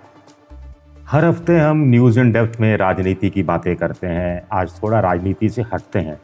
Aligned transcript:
हर 1.08 1.26
हफ़्ते 1.26 1.60
हम 1.60 1.78
news 1.78 2.20
in 2.20 2.31
depth 2.31 2.60
में 2.60 2.78
राजनीति 2.78 3.29
की 3.29 3.44
बातें 3.44 3.76
करते 3.76 4.08
हैं। 4.08 4.48
आज 4.52 4.71
थोड़ा 4.84 5.00
राजनीति 5.00 5.50
से 5.50 5.62
हटते 5.62 6.00
हैं। 6.00 6.20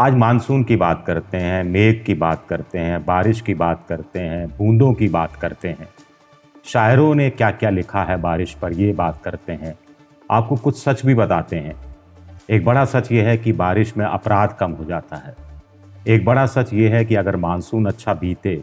आज 0.00 0.14
मानसून 0.14 0.64
की 0.64 0.76
बात 0.76 1.04
करते 1.06 1.36
हैं, 1.36 1.64
मेघ 1.64 2.04
की 2.04 2.14
बात 2.14 2.44
करते 2.48 2.78
हैं, 2.78 3.04
बारिश 3.04 3.40
की 3.40 3.54
बात 3.54 3.84
करते 3.88 4.20
हैं, 4.20 4.48
बूंदों 4.48 4.94
की 4.94 5.08
बात 5.08 5.36
करते 5.36 5.68
हैं। 5.68 5.88
शायरों 6.64 7.14
ने 7.14 7.30
क्या 7.30 7.50
क्या 7.50 7.70
लिखा 7.70 8.02
है 8.02 8.16
बारिश 8.16 8.54
पर, 8.54 8.72
ये 8.72 8.92
बात 8.92 9.22
करते 9.24 9.52
हैं। 9.52 9.74
आपको 10.30 10.56
कुछ 10.56 10.82
सच 10.82 11.06
भी 11.06 11.14
बताते 11.14 11.56
हैं। 11.56 11.91
एक 12.48 12.64
बड़ा 12.64 12.84
सच 12.84 13.10
ये 13.12 13.22
है 13.22 13.36
कि 13.36 13.52
बारिश 13.52 13.96
में 13.96 14.04
अपराध 14.06 14.56
कम 14.60 14.70
हो 14.70 14.84
जाता 14.84 15.16
है। 15.16 15.34
एक 16.08 16.24
बड़ा 16.24 16.46
सच 16.46 16.72
ये 16.74 16.88
है 16.88 17.04
कि 17.04 17.14
अगर 17.14 17.36
मानसून 17.36 17.86
अच्छा 17.86 18.14
बीते 18.14 18.54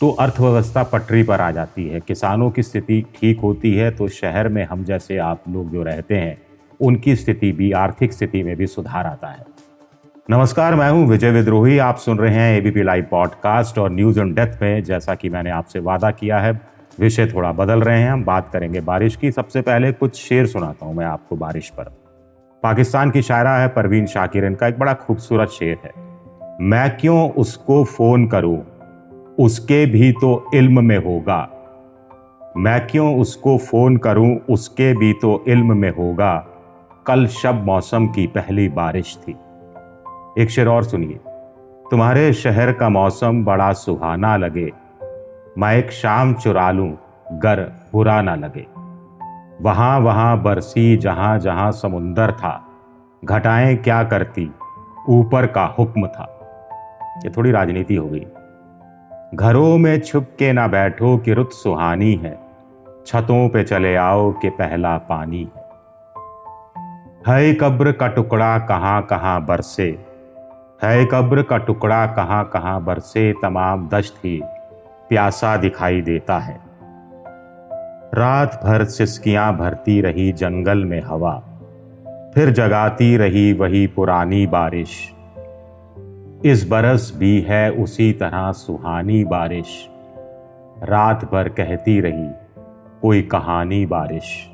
तो 0.00 0.10
अर्थव्यवस्था 0.10 0.82
पटरी 0.82 1.22
पर 1.22 1.40
आ 1.40 1.50
जाती 1.50 1.88
है। 1.88 2.00
किसानों 2.00 2.50
की 2.50 2.62
स्थिति 2.62 3.04
ठीक 3.16 3.40
होती 3.40 3.74
है 3.74 3.90
तो 3.90 4.08
शहर 4.08 4.48
में 4.48 4.64
हम 4.64 4.84
जैसे 4.84 5.18
आप 5.18 5.42
लोग 5.48 5.70
जो 5.70 5.82
रहते 5.82 6.14
हैं, 6.14 6.36
उनकी 6.80 7.16
स्थिति 7.16 7.52
भी, 7.52 7.70
आर्थिक 7.72 8.12
स्थिति 8.12 8.42
में 8.42 8.56
भी 8.56 8.66
सुधार 8.66 9.06
आता 9.06 9.28
है। 9.28 9.44
नमस्कार, 10.30 10.74
मैं 10.74 10.90
हूँ 10.90 11.06
विजय 11.06 11.30
विद्रोही। 11.30 11.78
आप 11.78 11.96
सुन 11.96 12.18
रहे 12.18 12.34
हैं 12.34 12.58
एबीपी 12.58 12.82
लाइव 12.82 13.06
पॉडकास्ट 13.10 13.78
और 13.78 13.92
न्यूज़ 13.92 14.20
ऑन 14.20 14.34
डेथ 14.34 14.60
में 14.62 14.82
जैसा 14.84 15.14
कि 15.14 15.28
मैंने 15.28 15.50
आपसे 15.50 15.78
वादा 15.80 16.10
किया 16.10 16.38
है, 16.38 16.60
विषय 17.00 17.26
थोड़ा 17.26 17.52
बदल 17.52 17.82
रहे 17.82 18.00
हैं। 18.00 18.10
हम 18.10 18.24
बात 18.24 18.50
करेंगे 18.52 18.80
बारिश 18.80 19.16
की। 19.16 19.32
सबसे 19.32 19.60
पहले 19.60 19.92
कुछ 19.92 20.16
शेर 20.18 20.46
सुनाता 20.46 20.86
हूँ 20.86 20.94
मैं 20.94 21.06
आपको 21.06 21.36
बारिश 21.36 21.68
पर। 21.70 21.99
पाकिस्तान 22.62 23.10
की 23.10 23.22
शायरा 23.22 23.56
है 23.56 23.68
परवीन 23.68 24.06
शाकिर। 24.06 24.44
इनका 24.44 24.66
एक 24.66 24.78
बड़ा 24.78 24.94
खूबसूरत 24.94 25.48
शेर 25.48 25.78
है। 25.84 25.92
मैं 26.60 26.96
क्यों 26.96 27.30
उसको 27.30 27.84
फ़ोन 27.84 28.26
करूँ? 28.26 28.66
उसके 29.38 29.86
भी 29.86 30.12
तो 30.12 30.50
इल्म 30.54 30.84
में 30.84 30.98
होगा। 30.98 31.50
मैं 32.56 32.86
क्यों 32.86 33.20
उसको 33.20 33.58
फ़ोन 33.58 33.96
करूँ? 33.96 34.38
उसके 34.50 34.96
भी 34.96 35.12
तो 35.12 35.44
इल्म 35.48 35.76
में 35.76 35.90
होगा। 35.90 36.46
कल 37.06 37.26
शब 37.26 37.64
मौसम 37.64 38.06
की 38.06 38.26
पहली 38.26 38.68
बारिश 38.68 39.18
थी। 39.28 39.36
एक 40.38 40.50
शेर 40.50 40.68
और 40.68 40.84
सुनिए। 40.84 41.20
तुम्हारे 41.90 42.32
शहर 42.32 42.72
का 42.72 42.88
मौसम 42.88 43.44
बड़ा 43.44 43.72
सुहाना 43.72 44.36
लगे। 44.36 44.72
मैं 45.58 45.76
एक 45.76 45.90
शाम 45.90 46.34
चुरा 46.34 46.70
लूँ, 46.70 46.98
गर 47.32 47.72
बुरा 47.92 48.22
ना 48.22 48.34
लगे। 48.34 48.79
वहाँ 49.60 50.00
वहाँ 50.00 50.42
बरसी, 50.42 50.96
जहाँ 50.96 51.38
जहाँ 51.38 51.72
समुंदर 51.72 52.32
था। 52.32 52.66
घटाएँ 53.24 53.76
क्या 53.76 54.04
करती? 54.04 54.54
ऊपर 55.08 55.46
का 55.46 55.64
हुक्म 55.64 56.06
था। 56.06 56.40
ये 57.24 57.30
थोड़ी 57.30 57.50
राजनीति 57.50 57.94
हो 57.94 58.08
गई। 58.08 58.26
घरों 59.34 59.78
में 59.78 60.00
छुप 60.00 60.24
के 60.38 60.52
ना 60.52 60.66
बैठो 60.66 61.18
कि 61.18 61.32
रुत 61.32 61.52
सुहानी 61.52 62.14
है। 62.14 62.40
छतों 63.06 63.48
पे 63.48 63.62
चले 63.62 63.96
आओ 63.96 64.32
कि 64.32 64.50
पहला 64.50 64.98
पानी 64.98 65.48
है। 65.56 65.70
है 67.28 67.54
कब्र 67.54 67.92
का 67.92 68.08
टुकड़ा 68.08 68.58
कहाँ 68.58 69.02
कहाँ 69.02 69.46
बरसे। 69.46 70.06
है 70.82 71.06
कब्र 71.06 71.42
का 71.42 71.58
टुकड़ा 71.58 72.06
कहाँ 72.06 72.44
कहाँ 72.44 72.84
बरसे, 72.84 73.34
तमाम 73.42 73.88
दश्त 73.88 74.14
ही 74.24 74.40
प्यासा 75.08 75.56
दिखाई 75.56 76.00
देता 76.00 76.38
है। 76.38 76.69
रात 78.14 78.60
भर 78.64 78.84
सिसकियाँ 78.84 79.56
भरती 79.56 80.00
रही 80.00 80.32
जंगल 80.32 80.84
में 80.84 81.02
हवा। 81.02 81.42
फिर 82.34 82.50
जगाती 82.50 83.16
रही 83.16 83.52
वही 83.52 83.86
पुरानी 83.86 84.46
बारिश। 84.46 85.12
इस 86.44 86.68
बरस 86.70 87.12
भी 87.16 87.40
है 87.40 87.70
उसी 87.70 88.12
तरह 88.12 88.52
सुहानी 88.52 89.24
बारिश। 89.24 89.88
रात 90.82 91.24
भर 91.32 91.48
कहती 91.48 92.00
रही 92.00 92.28
कोई 93.02 93.22
कहानी 93.22 93.86
बारिश। 93.86 94.50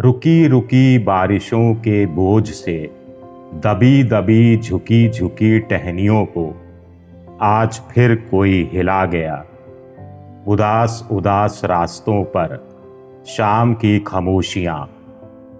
रुकी 0.00 0.46
रुकी 0.46 0.98
बारिशों 0.98 1.74
के 1.74 2.06
बोझ 2.06 2.50
से 2.50 2.90
दबी 3.54 4.04
दबी 4.04 4.56
झुकी 4.56 5.08
झुकी 5.08 5.58
टहनियों 5.58 6.24
को 6.24 6.60
आज 7.40 7.80
फिर 7.94 8.14
कोई 8.30 8.70
हिला 8.72 9.04
गया। 9.04 9.44
उदास 10.48 11.08
उदास 11.10 11.60
रास्तों 11.64 12.24
पर 12.24 12.56
शाम 13.26 13.74
की 13.74 13.98
खामोशियाँ 14.00 14.90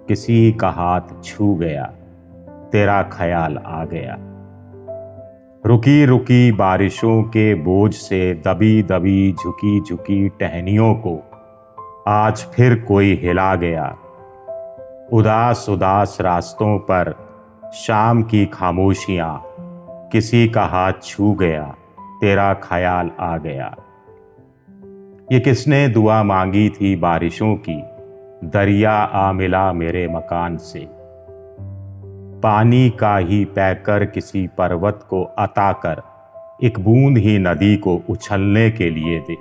किसी 0.08 0.52
का 0.52 0.68
हाथ 0.68 1.00
छू 1.24 1.54
गया, 1.54 1.84
तेरा 2.72 3.02
ख्याल 3.02 3.58
आ 3.58 3.84
गया। 3.84 4.16
रुकी 5.66 6.04
रुकी 6.04 6.52
बारिशों 6.52 7.22
के 7.22 7.54
बोझ 7.54 7.94
से 7.94 8.42
दबी 8.46 8.82
दबी 8.82 9.32
झुकी 9.32 9.80
झुकी 9.80 10.28
टहनियों 10.28 10.94
को 10.94 11.16
आज 12.08 12.46
फिर 12.54 12.74
कोई 12.80 13.14
हिला 13.14 13.54
गया। 13.54 13.96
उदास 15.12 15.66
उदास 15.68 16.18
रास्तों 16.20 16.78
पर 16.78 17.14
शाम 17.74 18.22
की 18.22 18.46
खामोशियाँ 18.46 19.42
किसी 20.12 20.48
का 20.48 20.64
हाथ 20.64 20.92
छू 21.02 21.32
गया, 21.32 21.74
तेरा 22.20 22.54
ख्याल 22.54 23.10
आ 23.20 23.36
गया। 23.36 23.74
ये 25.32 25.40
किसने 25.40 25.88
दुआ 25.88 26.22
मांगी 26.22 26.68
थी 26.68 26.96
बारिशों 26.96 27.56
की? 27.56 27.82
दरिया 28.44 28.92
आ 28.92 29.32
मिला 29.32 29.72
मेरे 29.72 30.08
मकान 30.08 30.56
से। 30.56 30.88
पानी 32.40 32.90
का 32.90 33.16
ही 33.16 33.44
पैकर 33.44 34.04
किसी 34.04 34.46
पर्वत 34.46 35.06
को 35.10 35.22
अता 35.22 35.72
कर, 35.72 36.02
एक 36.62 36.80
बूंद 36.80 37.18
ही 37.18 37.38
नदी 37.38 37.76
को 37.76 38.02
उछलने 38.08 38.70
के 38.70 38.90
लिए 38.90 39.18
दे। 39.20 39.36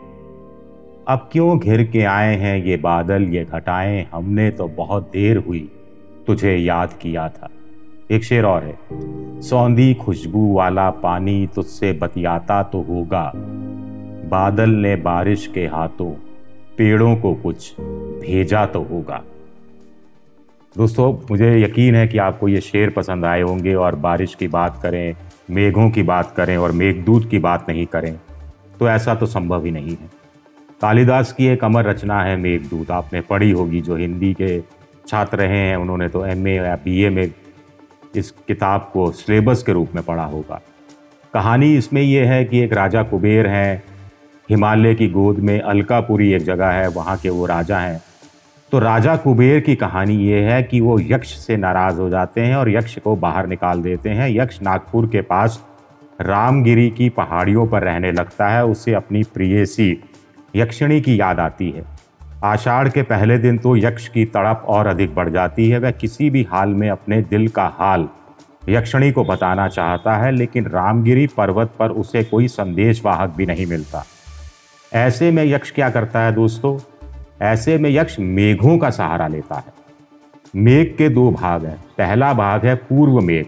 अब 1.07 1.29
क्यों 1.31 1.59
घिर 1.59 1.83
के 1.83 2.03
आए 2.03 2.35
हैं 2.35 2.63
ये 2.63 2.77
बादल, 2.77 3.23
ये 3.23 3.45
घटाएँ? 3.45 4.07
हमने 4.11 4.51
तो 4.51 4.67
बहुत 4.67 5.03
देर 5.03 5.37
हुई, 5.37 5.71
तुझे 6.27 6.55
याद 6.55 6.93
किया 6.93 7.29
था। 7.29 7.49
एक 8.11 8.23
शेर 8.23 8.45
और 8.45 8.63
है 8.63 8.79
सौंधी 9.41 9.93
खुशबू 9.93 10.53
वाला 10.53 10.89
पानी 10.89 11.49
तुझसे 11.55 11.93
बतियाता 11.93 12.63
तो 12.63 12.81
होगा 12.81 13.31
बादल 14.31 14.69
ने 14.69 14.95
बारिश 14.95 15.45
के 15.47 15.65
हाथों 15.67 16.11
पेड़ों 16.77 17.15
को 17.15 17.33
कुछ 17.35 17.79
भेजा 17.79 18.65
तो 18.65 18.81
होगा। 18.81 19.21
दोस्तों, 20.75 21.13
मुझे 21.31 21.49
यकीन 21.61 21.95
है 21.95 22.07
कि 22.07 22.17
आपको 22.17 22.47
ये 22.47 22.61
शेर 22.61 22.89
पसंद 22.89 23.25
आए 23.25 23.41
होंगे 23.41 23.73
और 23.75 23.95
बारिश 23.97 24.35
की 24.35 24.47
बात 24.47 24.79
करें, 24.83 25.15
मेघों 25.49 25.89
की 25.89 26.03
बात 26.03 26.33
करें 26.37 26.55
और 26.57 26.71
मेघदूत 26.73 27.29
की 27.29 27.39
बात 27.39 27.69
नहीं 27.69 27.85
करें 27.87 28.15
तो 28.79 28.89
ऐसा 28.89 29.15
तो 29.15 29.25
संभव 29.25 29.65
ही 29.65 29.71
नहीं 29.71 29.91
है। 29.91 30.09
कालिदास 30.81 31.33
की 31.33 31.47
एक 31.47 31.63
अमर 31.63 31.85
रचना 31.85 32.21
है 32.23 32.35
मेघदूत। 32.37 32.91
आपने 32.91 33.21
पढ़ी 33.23 33.51
होगी 33.51 33.81
जो 33.81 33.95
हिंदी 33.97 34.33
के 34.33 34.59
छात्र 35.07 35.37
रहे 35.37 35.57
हैं, 35.57 35.75
उन्होंने 35.77 36.09
तो 36.09 36.25
एमए 36.25 36.55
या 36.55 36.75
बी 36.75 37.09
में 37.09 37.31
इस 38.15 38.31
किताब 38.47 38.89
को 38.93 39.11
सिलेबस 39.13 39.63
के 39.63 39.73
रूप 39.73 39.95
में 39.95 40.03
पढ़ा 40.03 40.25
होगा। 40.25 40.61
कहानी 41.33 41.75
इसमें 41.77 42.01
यह 42.01 42.31
है 42.31 42.43
कि 42.45 42.59
एक 42.59 42.73
राजा 42.73 43.03
कुबेर 43.03 43.47
हैं 43.47 43.83
हिमालय 44.49 44.95
की 44.95 45.07
गोद 45.07 45.39
में 45.39 45.59
अलकापुरी 45.61 46.31
एक 46.33 46.43
जगह 46.43 46.67
है, 46.67 46.87
वहाँ 46.87 47.17
के 47.17 47.29
वो 47.29 47.45
राजा 47.45 47.79
हैं। 47.79 48.01
तो 48.71 48.79
राजा 48.79 49.15
कुबेर 49.15 49.59
की 49.59 49.75
कहानी 49.75 50.15
ये 50.15 50.39
है 50.43 50.61
कि 50.63 50.79
वो 50.81 50.99
यक्ष 50.99 51.35
से 51.37 51.57
नाराज़ 51.57 51.99
हो 51.99 52.09
जाते 52.09 52.41
हैं 52.41 52.55
और 52.55 52.69
यक्ष 52.69 52.97
को 52.99 53.15
बाहर 53.15 53.47
निकाल 53.47 53.81
देते 53.81 54.09
हैं। 54.09 54.29
यक्ष 54.29 54.61
नागपुर 54.61 55.07
के 55.07 55.21
पास 55.21 55.59
रामगिरी 56.21 56.89
की 56.89 57.09
पहाड़ियों 57.09 57.67
पर 57.67 57.83
रहने 57.83 58.11
लगता 58.11 58.49
है, 58.49 58.65
उसे 58.65 58.93
अपनी 58.93 59.23
प्रियसी 59.23 60.03
यक्षिणी 60.55 61.01
की 61.01 61.19
याद 61.19 61.39
आती 61.39 61.69
है। 61.69 61.83
आषाढ़ 62.43 62.89
के 62.89 63.01
पहले 63.01 63.37
दिन 63.37 63.57
तो 63.57 63.75
यक्ष 63.77 64.07
की 64.07 64.25
तड़प 64.25 64.65
और 64.67 64.87
अधिक 64.87 65.15
बढ़ 65.15 65.29
जाती 65.29 65.69
है। 65.69 65.79
वह 65.79 65.91
किसी 65.91 66.29
भी 66.29 66.47
हाल 66.51 66.69
में 66.69 66.89
अपने 66.89 67.21
दिल 67.21 67.47
का 67.47 67.65
हाल 67.79 68.07
यक्षिणी 68.69 69.11
को 69.11 69.23
बताना 69.23 69.67
चाहता 69.67 70.15
है, 70.15 70.31
लेकिन 70.31 70.65
रामगिरी 70.65 71.27
पर्वत 71.27 71.71
पर 71.79 71.89
उसे 71.89 72.23
कोई 72.23 72.47
संदेशवाहक 72.47 73.29
भी 73.29 73.45
नहीं 73.45 73.65
मिलता। 73.65 74.03
ऐसे 74.93 75.31
में 75.31 75.43
यक्ष 75.43 75.71
क्या 75.71 75.89
करता 75.89 76.19
है 76.19 76.33
दोस्तों? 76.33 76.79
ऐसे 77.41 77.77
में 77.77 77.89
यक्ष 77.89 78.19
मेघों 78.19 78.77
का 78.77 78.89
सहारा 78.89 79.27
लेता 79.27 79.55
है। 79.55 79.73
मेघ 80.55 80.97
के 80.97 81.09
दो 81.09 81.31
भाग 81.31 81.65
हैं। 81.65 81.77
पहला 81.97 82.33
भाग 82.33 82.65
है 82.65 82.75
पूर्व 82.75 83.19
मेघ। 83.19 83.45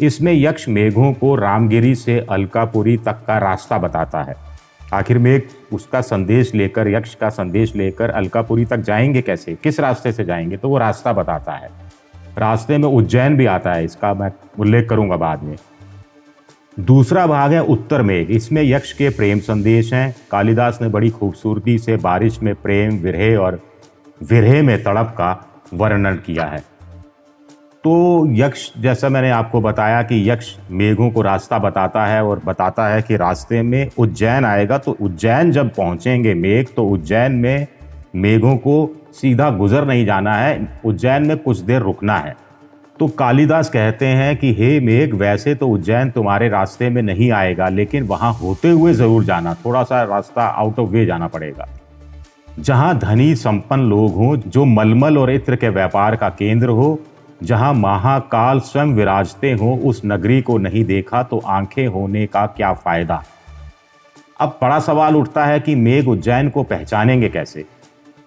इसमें 0.00 0.32
यक्ष 0.32 0.68
मेघों 0.68 1.12
को 1.12 1.36
रामगिरी 1.36 1.94
से 1.94 2.26
अलकापुरी 2.30 2.96
तक 2.96 3.24
का 3.26 3.38
रास्ता 3.38 3.78
बताता 3.78 4.22
है। 4.22 4.34
आखिर 4.94 5.18
मेघ 5.18 5.42
उसका 5.72 6.00
संदेश 6.00 6.54
लेकर, 6.54 6.88
यक्ष 6.88 7.14
का 7.14 7.28
संदेश 7.28 7.76
लेकर 7.76 8.10
अलकापुरी 8.10 8.64
तक 8.64 8.76
जाएँगे 8.76 9.22
कैसे? 9.22 9.54
किस 9.62 9.80
रास्ते 9.80 10.12
से 10.12 10.24
जाएँगे? 10.24 10.56
तो 10.56 10.68
वो 10.68 10.78
रास्ता 10.78 11.12
बताता 11.12 11.52
है। 11.52 11.70
रास्ते 12.38 12.78
में 12.78 12.88
उज्जैन 12.88 13.36
भी 13.36 13.46
आता 13.46 13.72
है, 13.72 13.84
इसका 13.84 14.14
मैं 14.14 14.32
उल्लेख 14.58 14.88
करूँगा 14.88 15.16
बाद 15.16 15.42
में। 15.42 15.56
दूसरा 16.78 17.26
भाग 17.26 17.52
है 17.52 17.62
उत्तर 17.62 18.02
मेघ। 18.02 18.30
इसमें 18.30 18.62
यक्ष 18.62 18.92
के 18.92 19.08
प्रेम 19.08 19.38
संदेश 19.38 19.92
हैं। 19.92 20.14
कालिदास 20.30 20.78
ने 20.82 20.88
बड़ी 20.88 21.10
खूबसूरती 21.10 21.78
से 21.78 21.96
बारिश 21.96 22.38
में 22.42 22.54
प्रेम, 22.54 22.96
विरह 22.96 23.36
और 23.36 23.60
विरह 24.20 24.62
में 24.62 24.82
तड़प 24.82 25.14
का 25.18 25.32
वर्णन 25.74 26.16
किया 26.16 26.44
है। 26.44 26.58
तो 27.84 28.26
यक्ष, 28.30 28.70
जैसा 28.78 29.08
मैंने 29.08 29.30
आपको 29.30 29.60
बताया 29.60 30.02
कि 30.02 30.30
यक्ष 30.30 30.54
मेघों 30.70 31.10
को 31.10 31.22
रास्ता 31.22 31.58
बताता 31.58 32.06
है 32.06 32.24
और 32.24 32.40
बताता 32.44 32.88
है 32.88 33.02
कि 33.02 33.16
रास्ते 33.16 33.62
में 33.62 33.90
उज्जैन 33.98 34.44
आएगा 34.44 34.78
तो 34.78 34.96
उज्जैन 35.00 35.52
जब 35.52 35.74
पहुँचेंगे 35.74 36.34
मेघ 36.34 36.66
तो 36.76 36.84
उज्जैन 36.84 37.32
में 37.32 37.66
मेघों 38.16 38.56
को 38.56 38.90
सीधा 39.12 39.50
गुजर 39.50 39.84
नहीं 39.84 40.06
जाना 40.06 40.34
है। 40.34 40.80
उज्जैन 40.84 41.26
में 41.26 41.36
कुछ 41.36 41.58
देर 41.58 41.82
रुकना 41.82 42.18
है। 42.18 42.36
तो 42.98 43.08
कालिदास 43.08 43.70
कहते 43.70 44.06
हैं 44.06 44.36
कि, 44.36 44.52
हे 44.52 44.80
मेघ, 44.80 45.14
वैसे 45.14 45.54
तो 45.54 45.68
उज्जैन 45.68 46.10
तुम्हारे 46.10 46.48
रास्ते 46.48 46.90
में 46.90 47.02
नहीं 47.02 47.30
आएगा, 47.32 47.68
लेकिन 47.68 48.02
वहाँ 48.02 48.32
होते 48.32 48.70
हुए 48.70 48.92
ज़रूर 48.92 49.24
जाना 49.24 49.54
थोड़ा 49.54 49.82
सा 49.82 50.02
रास्ता 50.02 50.42
आउट 50.42 50.78
ऑफ़ 50.78 50.88
वे 50.88 51.06
जाना 51.06 51.26
पड़ेगा। 51.26 51.68
जहाँ 52.58 52.98
धनी 52.98 53.34
संपन्न 53.34 53.82
लोग 53.82 54.14
हों, 54.14 54.36
जो 54.36 54.64
मलमल 54.64 55.18
और 55.18 55.30
इत्र 55.30 55.56
के 55.56 55.68
व्यापार 55.68 56.16
का 56.16 56.28
केंद्र 56.28 56.68
हो, 56.68 57.00
जहाँ 57.42 57.74
महाकाल 57.74 58.60
स्वयं 58.60 58.86
विराजते 58.86 59.52
हों, 59.52 59.78
उस 59.78 60.02
नगरी 60.04 60.42
को 60.42 60.58
नहीं 60.58 60.84
देखा 60.84 61.22
तो 61.22 61.42
आँखें 61.46 61.86
होने 61.86 62.26
का 62.26 62.46
क्या 62.46 62.72
फ़ायदा? 62.72 63.22
अब 64.40 64.58
बड़ा 64.62 64.78
सवाल 64.78 65.16
उठता 65.16 65.44
है 65.44 65.60
कि 65.60 65.74
मेघ 65.74 66.08
उज्जैन 66.08 66.48
को 66.48 66.62
पहचानेंगे 66.62 67.28
कैसे? 67.28 67.64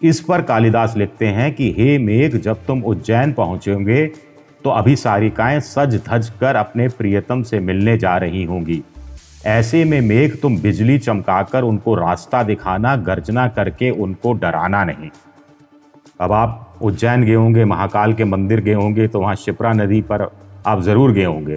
इस 0.03 0.21
पर 0.21 0.41
कालिदास 0.41 0.97
लिखते 0.97 1.27
हैं 1.27 1.55
कि, 1.55 1.75
हे 1.79 1.97
मेघ, 1.97 2.37
जब 2.37 2.57
तुम 2.67 2.83
उज्जैन 2.83 3.33
पहुंचोगे 3.33 4.30
तो 4.63 4.69
अभी 4.69 4.95
सारिकाएँ 4.95 5.59
सज 5.59 5.95
धज 6.09 6.29
कर 6.39 6.55
अपने 6.55 6.87
प्रियतम 6.87 7.43
से 7.43 7.59
मिलने 7.59 7.97
जा 7.97 8.17
रही 8.17 8.43
होंगी। 8.43 8.81
ऐसे 9.45 9.83
में 9.85 10.01
मेघ 10.01 10.35
तुम 10.35 10.57
बिजली 10.57 10.97
चमकाकर 10.99 11.63
उनको 11.63 11.95
रास्ता 11.95 12.43
दिखाना, 12.43 12.95
गर्जना 12.95 13.47
करके 13.47 13.89
उनको 13.89 14.33
डराना 14.33 14.83
नहीं। 14.83 15.09
अब 16.21 16.31
आप 16.31 16.79
उज्जैन 16.81 17.23
गए 17.23 17.33
होंगे, 17.33 17.65
महाकाल 17.65 18.13
के 18.13 18.23
मंदिर 18.23 18.59
गए 18.59 18.73
होंगे 18.73 19.07
तो 19.07 19.19
वहाँ 19.19 19.35
शिप्रा 19.35 19.73
नदी 19.73 20.01
पर 20.01 20.27
आप 20.65 20.81
ज़रूर 20.81 21.11
गए 21.11 21.23
होंगे। 21.23 21.55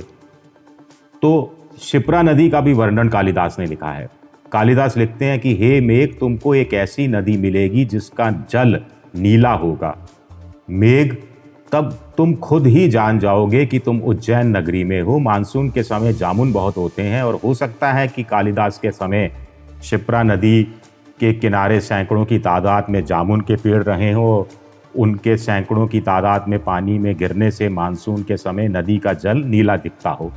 तो 1.22 1.56
शिप्रा 1.80 2.22
नदी 2.22 2.50
का 2.50 2.60
भी 2.60 2.72
वर्णन 2.72 3.08
कालिदास 3.08 3.56
ने 3.58 3.66
लिखा 3.66 3.90
है। 3.90 4.08
कालिदास 4.52 4.96
लिखते 4.96 5.24
हैं 5.24 5.38
कि, 5.40 5.54
हे 5.56 5.80
मेघ, 5.80 6.08
तुमको 6.20 6.54
एक 6.54 6.74
ऐसी 6.74 7.06
नदी 7.08 7.36
मिलेगी 7.36 7.84
जिसका 7.84 8.30
जल 8.50 8.80
नीला 9.16 9.52
होगा। 9.52 9.96
मेघ 10.70 11.14
तब 11.74 11.90
तुम 12.16 12.34
खुद 12.34 12.66
ही 12.66 12.88
जान 12.88 13.18
जाओगे 13.18 13.64
कि 13.66 13.78
तुम 13.78 14.00
उज्जैन 14.00 14.56
नगरी 14.56 14.82
में 14.84 15.00
हो। 15.02 15.18
मानसून 15.18 15.70
के 15.70 15.82
समय 15.82 16.12
जामुन 16.12 16.52
बहुत 16.52 16.76
होते 16.76 17.02
हैं 17.02 17.22
और 17.22 17.38
हो 17.44 17.54
सकता 17.54 17.92
है 17.92 18.06
कि 18.08 18.22
कालिदास 18.22 18.78
के 18.78 18.90
समय 18.90 19.30
शिप्रा 19.82 20.22
नदी 20.22 20.62
के 21.20 21.32
किनारे 21.32 21.80
सैकड़ों 21.80 22.24
की 22.24 22.38
तादाद 22.38 22.86
में 22.90 23.04
जामुन 23.04 23.40
के 23.40 23.56
पेड़ 23.56 23.82
रहे 23.82 24.12
हो। 24.12 24.48
उनके 24.94 25.36
सैकड़ों 25.36 25.86
की 25.86 26.00
तादाद 26.00 26.44
में 26.48 26.58
पानी 26.64 26.98
में 26.98 27.14
गिरने 27.16 27.50
से 27.50 27.68
मानसून 27.68 28.22
के 28.22 28.36
समय 28.36 28.68
नदी 28.68 28.98
का 28.98 29.12
जल 29.12 29.38
नीला 29.38 29.76
दिखता 29.76 30.10
हो। 30.10 30.32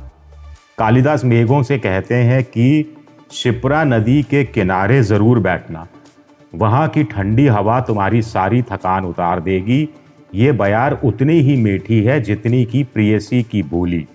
कालिदास 0.78 1.24
मेघों 1.24 1.62
से 1.62 1.78
कहते 1.78 2.14
हैं 2.14 2.42
कि 2.44 2.96
शिप्रा 3.32 3.84
नदी 3.84 4.22
के 4.22 4.44
किनारे 4.44 5.02
ज़रूर 5.02 5.38
बैठना। 5.38 5.86
वहाँ 6.54 6.86
की 6.88 7.04
ठंडी 7.04 7.46
हवा 7.46 7.80
तुम्हारी 7.80 8.22
सारी 8.22 8.62
थकान 8.62 9.04
उतार 9.04 9.40
देगी। 9.40 9.88
ये 10.34 10.52
बयार 10.52 11.00
उतनी 11.04 11.32
ही 11.32 11.56
मीठी 11.56 12.02
है 12.02 12.20
जितनी 12.20 12.64
की 12.64 12.84
प्रियसी 12.84 13.42
की 13.42 13.62
बोली। 13.62 14.06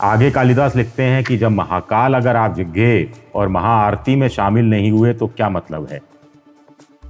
आगे 0.00 0.30
कालिदास 0.30 0.76
लिखते 0.76 1.02
हैं 1.02 1.24
कि 1.24 1.36
जब 1.36 1.50
महाकाल 1.50 2.14
अगर 2.14 2.36
आप 2.36 2.58
गए 2.58 3.08
और 3.34 3.48
महाआरती 3.48 4.16
में 4.16 4.28
शामिल 4.28 4.64
नहीं 4.64 4.90
हुए 4.90 5.12
तो 5.14 5.26
क्या 5.26 5.48
मतलब 5.48 5.88
है? 5.92 5.98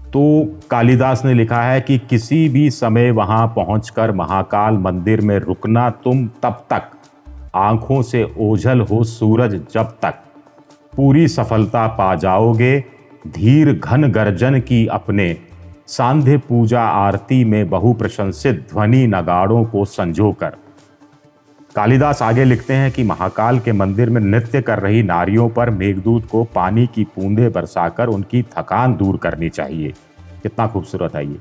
तो 0.06 0.54
कालिदास 0.70 1.22
ने 1.24 1.34
लिखा 1.34 1.62
है 1.62 1.80
कि 1.80 1.98
किसी 1.98 2.48
भी 2.48 2.70
समय 2.70 3.10
वहाँ 3.10 3.46
पहुंचकर 3.46 4.12
महाकाल 4.12 4.74
मंदिर 4.74 5.20
में 5.20 5.38
रुकना 5.38 5.90
तुम 5.90 6.26
तब 6.26 6.66
तक। 6.72 6.82
आँखों 7.54 8.02
से 8.02 8.34
ओझल 8.38 8.80
हो 8.80 9.04
सूरज 9.04 9.54
जब 9.72 9.84
तक। 10.02 10.14
पूरी 10.96 11.28
सफलता 11.28 11.86
पा 11.86 12.14
जाओगे, 12.14 12.84
धीर 13.28 13.78
घन 13.78 14.12
गर्जन 14.12 14.60
की 14.60 14.86
अपने 14.86 15.36
सांध्य 15.86 16.36
पूजा 16.36 16.82
आरती 16.82 17.44
में 17.44 17.70
बहु 17.70 17.92
प्रशंसित 17.92 18.68
ध्वनि 18.72 19.06
नगाड़ों 19.06 19.64
को 19.64 19.84
संजोकर 19.84 20.52
कालिदास 21.76 22.22
आगे 22.22 22.44
लिखते 22.44 22.74
हैं 22.74 22.92
कि 22.92 23.02
महाकाल 23.02 23.58
के 23.58 23.72
मंदिर 23.72 24.10
में 24.10 24.20
नृत्य 24.20 24.62
कर 24.62 24.78
रही 24.78 25.02
नारियों 25.02 25.48
पर 25.48 25.70
मेघदूत 25.70 26.26
को 26.26 26.44
पानी 26.44 26.86
की 26.86 27.04
बूंदे 27.04 27.48
बरसाकर 27.48 28.06
उनकी 28.06 28.42
थकान 28.42 28.96
दूर 28.96 29.16
करनी 29.16 29.48
चाहिए। 29.48 29.92
कितना 30.42 30.66
खूबसूरत 30.66 31.14
है 31.14 31.26
ये। 31.26 31.38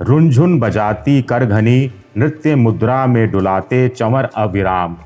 रुनझुन 0.00 0.60
बजाती 0.60 1.22
कर 1.22 1.46
घनी, 1.46 1.92
नृत्य 2.16 2.54
मुद्रा 2.54 3.06
में 3.06 3.30
डुलाते 3.30 3.88
चमर 3.88 4.24
अविराम। 4.24 4.96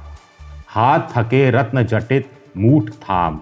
हाथ 0.69 1.01
थके 1.01 1.51
रत्न 1.51 1.83
जटित, 1.83 2.29
मूठ 2.57 2.91
थाम। 2.91 3.41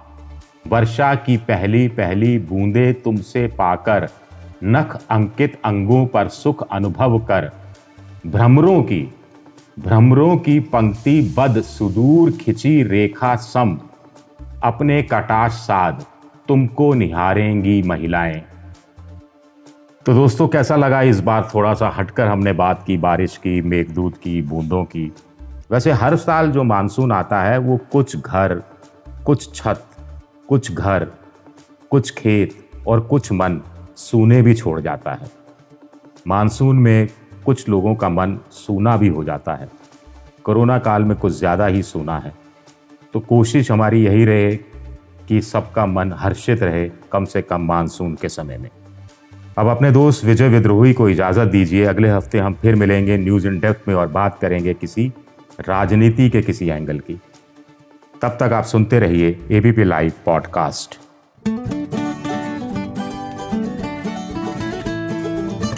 वर्षा 0.66 1.14
की 1.14 1.36
पहली 1.36 1.88
पहली 1.88 2.38
बूंदे 2.38 2.92
तुमसे 2.92 3.46
पाकर 3.46 4.08
नख 4.64 5.02
अंकित 5.10 5.60
अंगों 5.64 6.06
पर 6.06 6.28
सुख 6.28 6.68
अनुभव 6.72 7.18
कर। 7.18 7.52
भ्रमरों 8.26 8.82
की 8.82 9.14
भ्रमरों 9.78 10.36
की 10.36 10.60
पंक्ति 10.60 11.34
बद 11.38 11.60
सुदूर 11.60 12.30
खिंची 12.30 12.82
रेखा 12.82 13.36
सम। 13.36 13.78
अपने 14.62 15.02
कटाश 15.02 15.52
साध, 15.52 16.04
तुमको 16.48 16.94
निहारेंगी 16.94 17.82
महिलाएँ। 17.82 18.42
तो 20.06 20.14
दोस्तों, 20.14 20.48
कैसा 20.48 20.76
लगा 20.76 21.02
इस 21.02 21.20
बार 21.20 21.50
थोड़ा 21.54 21.74
सा 21.74 21.88
हटकर 21.88 22.26
हमने 22.26 22.52
बात 22.52 22.84
की, 22.86 22.96
बारिश 22.96 23.36
की, 23.36 23.62
मेघदूत 23.62 24.16
की, 24.16 24.42
बूंदों 24.42 24.84
की? 24.84 25.12
वैसे 25.70 25.92
हर 25.92 26.16
साल 26.16 26.50
जो 26.50 26.62
मानसून 26.62 27.12
आता 27.12 27.42
है, 27.42 27.58
वो 27.58 27.78
कुछ 27.92 28.16
घर, 28.16 28.62
कुछ 29.26 29.54
छत, 29.54 29.84
कुछ 30.48 30.72
घर, 30.72 31.06
कुछ 31.90 32.10
खेत 32.10 32.70
और 32.88 33.00
कुछ 33.00 33.32
मन। 33.32 33.60
सूने 34.00 34.40
भी 34.42 34.54
छोड़ 34.54 34.80
जाता 34.80 35.12
है। 35.12 35.30
मानसून 36.26 36.78
में 36.78 37.08
कुछ 37.44 37.68
लोगों 37.68 37.94
का 37.94 38.08
मन 38.08 38.38
सूना 38.52 38.96
भी 38.96 39.08
हो 39.08 39.24
जाता 39.24 39.54
है। 39.54 39.68
कोरोना 40.44 40.78
काल 40.78 41.04
में 41.04 41.16
कुछ 41.16 41.32
ज़्यादा 41.32 41.66
ही 41.66 41.82
सूना 41.82 42.18
है। 42.18 42.32
तो 43.14 43.20
कोशिश 43.20 43.70
हमारी 43.70 44.04
यही 44.04 44.24
रहे 44.24 44.56
कि 45.28 45.40
सबका 45.42 45.86
मन 45.86 46.12
हर्षित 46.12 46.62
रहे 46.62 46.88
कम 47.12 47.24
से 47.24 47.42
कम 47.42 47.60
मानसून 47.60 48.14
के 48.14 48.28
समय 48.28 48.58
में। 48.58 48.68
अब 49.58 49.68
अपने 49.68 49.90
दोस्त 49.90 50.24
विजय 50.24 50.48
विद्रोही 50.48 50.92
को 50.92 51.08
इजाज़त 51.08 51.48
दीजिए। 51.48 51.84
अगले 51.84 52.08
हफ़्ते 52.08 52.38
हम 52.38 52.54
फिर 52.54 52.74
मिलेंगे 52.74 53.16
न्यूज़ 53.16 53.46
इन 53.46 53.58
डेप्थ 53.60 53.88
में 53.88 53.94
और 53.94 54.06
बात 54.08 54.38
करेंगे 54.38 54.74
किसी 54.74 55.12
राजनीति 55.60 56.28
के 56.30 56.42
किसी 56.42 56.68
एंगल 56.68 56.98
की। 56.98 57.20
तब 58.22 58.36
तक 58.40 58.52
आप 58.52 58.64
सुनते 58.64 58.98
रहिए 58.98 59.38
ABP 59.50 59.84
live 59.84 60.12
podcast 60.26 60.98